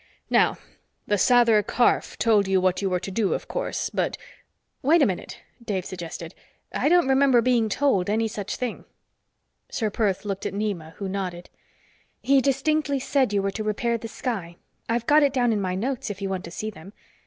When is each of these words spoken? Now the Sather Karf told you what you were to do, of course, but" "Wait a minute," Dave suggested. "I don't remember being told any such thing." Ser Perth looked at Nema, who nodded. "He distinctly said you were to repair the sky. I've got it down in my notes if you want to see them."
Now 0.31 0.57
the 1.05 1.13
Sather 1.13 1.61
Karf 1.61 2.17
told 2.17 2.47
you 2.47 2.59
what 2.59 2.81
you 2.81 2.89
were 2.89 2.99
to 2.99 3.11
do, 3.11 3.35
of 3.35 3.47
course, 3.47 3.91
but" 3.91 4.17
"Wait 4.81 4.99
a 4.99 5.05
minute," 5.05 5.41
Dave 5.63 5.85
suggested. 5.85 6.33
"I 6.73 6.89
don't 6.89 7.07
remember 7.07 7.39
being 7.39 7.69
told 7.69 8.09
any 8.09 8.27
such 8.27 8.55
thing." 8.55 8.85
Ser 9.69 9.91
Perth 9.91 10.25
looked 10.25 10.47
at 10.47 10.55
Nema, 10.55 10.93
who 10.95 11.07
nodded. 11.07 11.51
"He 12.19 12.41
distinctly 12.41 12.97
said 12.99 13.31
you 13.31 13.43
were 13.43 13.51
to 13.51 13.63
repair 13.63 13.95
the 13.99 14.07
sky. 14.07 14.55
I've 14.89 15.05
got 15.05 15.21
it 15.21 15.33
down 15.33 15.53
in 15.53 15.61
my 15.61 15.75
notes 15.75 16.09
if 16.09 16.19
you 16.19 16.29
want 16.29 16.45
to 16.45 16.49
see 16.49 16.71
them." 16.71 16.93